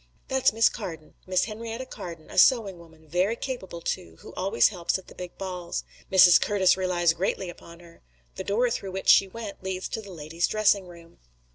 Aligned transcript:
"That's 0.29 0.51
Miss 0.51 0.67
Carden, 0.67 1.13
Miss 1.27 1.43
Henrietta 1.43 1.85
Carden, 1.85 2.31
a 2.31 2.37
sewing 2.39 2.79
woman, 2.79 3.07
very 3.07 3.35
capable 3.35 3.81
too, 3.81 4.15
who 4.21 4.33
always 4.33 4.69
helps 4.69 4.97
at 4.97 5.05
the 5.05 5.13
big 5.13 5.37
balls. 5.37 5.83
Mrs. 6.11 6.41
Curtis 6.41 6.75
relies 6.75 7.13
greatly 7.13 7.51
upon 7.51 7.81
her. 7.81 8.01
The 8.33 8.43
door 8.43 8.71
through 8.71 8.93
which 8.93 9.09
she 9.09 9.27
went 9.27 9.61
leads 9.63 9.87
to 9.89 10.01
the 10.01 10.09
ladies' 10.09 10.47
dressing 10.47 10.87
room." 10.87 11.19